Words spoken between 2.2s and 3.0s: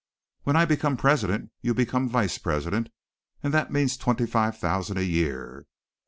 president,